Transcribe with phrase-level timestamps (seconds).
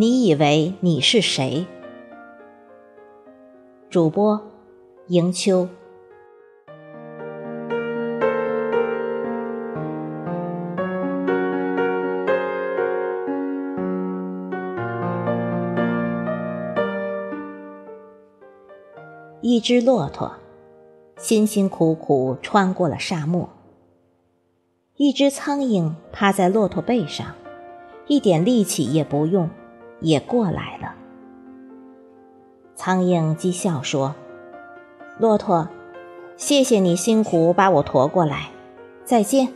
[0.00, 1.66] 你以为你是谁？
[3.90, 4.40] 主播
[5.08, 5.68] 迎秋。
[19.40, 20.32] 一只骆驼，
[21.16, 23.48] 辛辛苦苦穿过了沙漠。
[24.94, 27.34] 一只苍蝇趴在骆驼背上，
[28.06, 29.50] 一点力气也不用，
[30.00, 30.94] 也过来了。
[32.74, 34.14] 苍蝇讥笑说
[35.18, 35.68] ：“骆驼，
[36.36, 38.50] 谢谢你辛苦把我驮过来，
[39.04, 39.48] 再见。”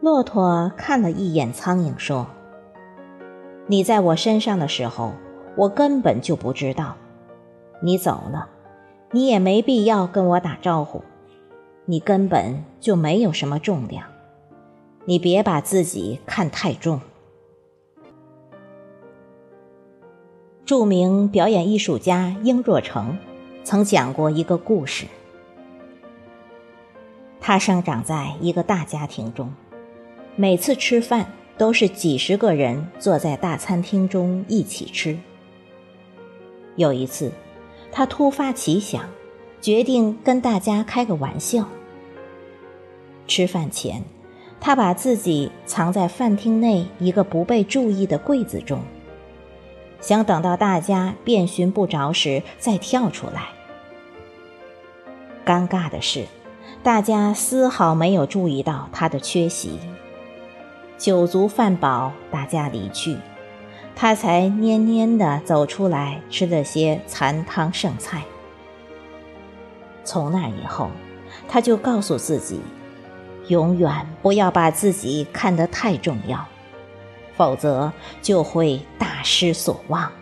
[0.00, 2.26] 骆驼看了一眼苍蝇，说
[3.66, 5.12] ：“你在我身上的时候，
[5.56, 6.96] 我根本就不知道。
[7.82, 8.48] 你走了，
[9.10, 11.02] 你也没必要跟我打招呼。”
[11.86, 14.06] 你根本就没有什么重量，
[15.04, 16.98] 你别把自己看太重。
[20.66, 23.18] 著名表演艺术家殷若成
[23.64, 25.06] 曾讲过一个故事。
[27.40, 29.52] 他生长在一个大家庭中，
[30.36, 35.18] 每次吃饭都是几十个人坐在大餐厅中一起吃。
[36.76, 37.30] 有一次，
[37.92, 39.04] 他突发奇想。
[39.60, 41.66] 决定跟大家开个玩笑。
[43.26, 44.02] 吃饭前，
[44.60, 48.82] 他把自己藏在饭厅内一个不被注意的柜子中，
[50.04, 53.48] 想等到大家遍寻不着时再跳出来。
[55.46, 56.26] 尴尬的是，
[56.82, 59.78] 大家丝毫没有注意到他的缺席。
[60.98, 63.16] 酒足饭饱，大家离去，
[63.96, 68.24] 他才蔫蔫地走出来，吃了些残汤剩菜。
[70.04, 70.90] 从那以后，
[71.48, 72.60] 他就告诉自己，
[73.48, 76.44] 永远不要把自己看得太重要，
[77.38, 77.90] 否则
[78.20, 80.12] 就会大失所望。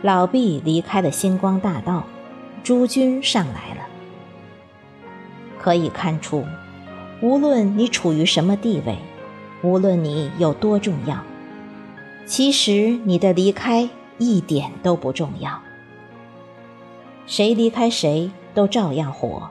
[0.00, 2.04] 老毕离开了星光大道，
[2.64, 3.86] 诸君上来了。
[5.60, 6.44] 可以看出，
[7.20, 8.98] 无论你处于什么地位，
[9.62, 11.22] 无论你有多重要，
[12.26, 15.62] 其实你的离开一点都不重要。
[17.26, 19.50] 谁离开谁都照样活，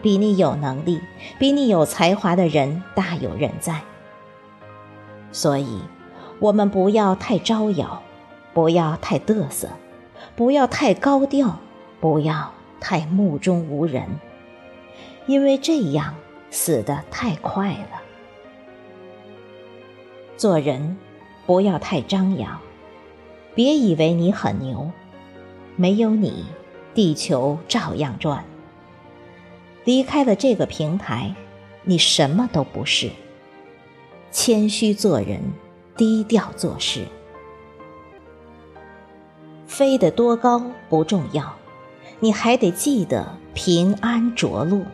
[0.00, 1.02] 比你有能力、
[1.38, 3.82] 比你有才华的人大有人在。
[5.36, 5.82] 所以，
[6.38, 8.02] 我们不要太招摇，
[8.54, 9.68] 不要太嘚瑟，
[10.34, 11.58] 不要太高调，
[12.00, 14.08] 不要太目中无人，
[15.26, 16.14] 因为这样
[16.50, 18.00] 死得太快了。
[20.38, 20.96] 做人
[21.44, 22.58] 不要太张扬，
[23.54, 24.90] 别以为你很牛，
[25.76, 26.46] 没有你。
[26.94, 28.42] 地球照样转。
[29.84, 31.34] 离开了这个平台，
[31.82, 33.10] 你什么都不是。
[34.30, 35.40] 谦虚做人，
[35.96, 37.04] 低调做事。
[39.66, 41.54] 飞得多高不重要，
[42.20, 44.84] 你还得记得平安着陆。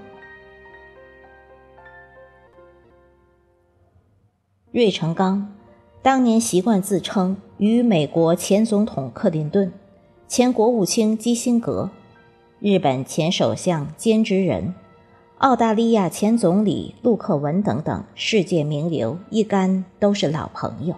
[4.72, 5.54] 芮成钢
[6.00, 9.72] 当年习惯自称与美国前总统克林顿。
[10.26, 11.91] 前国务卿基辛格、
[12.59, 14.75] 日本前首相菅直人、
[15.42, 20.94] 澳大利亚前总理陆克文等等世界名流一干都是老朋友，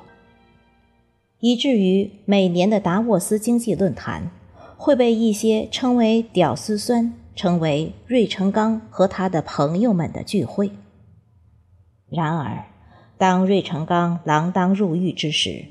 [1.41, 4.31] 以至于每年的达沃斯经济论坛
[4.77, 10.71] 会被一些称为“屌丝酸”称为芮成钢和他的朋友们的聚会。
[12.10, 12.66] 然而，
[13.16, 15.65] 当芮成钢锒铛入狱之时，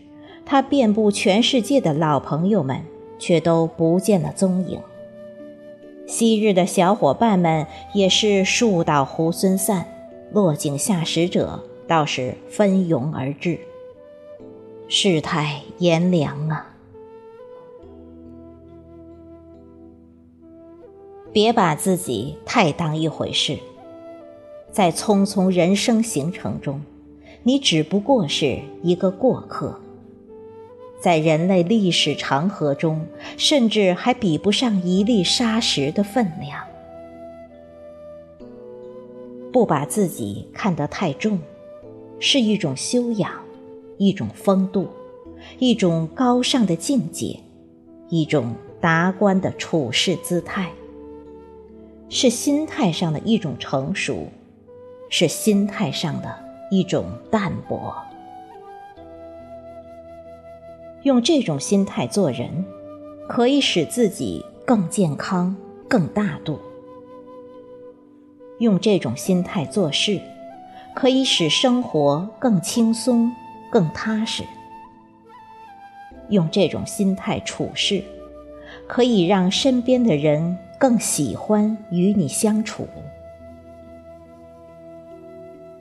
[0.43, 2.81] 他遍布全世界的老朋友们。
[3.19, 4.81] 却都不见了踪影。
[6.13, 9.87] 昔日的小伙伴们也是树倒猢狲散，
[10.31, 13.59] 落井下石者倒是蜂拥而至。
[14.87, 16.75] 世态炎凉啊！
[21.31, 23.57] 别把自己太当一回事，
[24.71, 26.79] 在匆匆人生行程中，
[27.41, 29.79] 你只不过是一个过客。
[31.03, 33.05] 在人类历史长河中，
[33.35, 36.63] 甚至还比不上一粒沙石的分量。
[39.51, 41.37] 不把自己看得太重，
[42.21, 43.29] 是一种修养，
[43.97, 44.87] 一种风度，
[45.59, 47.37] 一种高尚的境界，
[48.07, 50.71] 一种达观的处世姿态，
[52.07, 54.29] 是心态上的一种成熟，
[55.09, 56.33] 是心态上的
[56.71, 57.93] 一种淡泊。
[61.03, 62.63] 用这种心态做人，
[63.27, 65.53] 可以使自己更健康、
[65.89, 66.55] 更大度；
[68.59, 70.19] 用这种心态做事，
[70.95, 73.29] 可以使生活更轻松、
[73.69, 74.43] 更踏实。
[76.29, 78.01] 用这种心态处事，
[78.87, 82.87] 可以让身边的人更喜欢与你相处。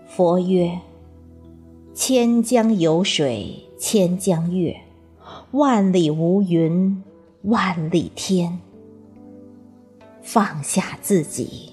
[0.08, 0.76] 佛曰
[1.94, 4.76] ：“千江有水千江月，
[5.52, 7.02] 万里无云
[7.42, 8.58] 万里天。”
[10.22, 11.71] 放下自己。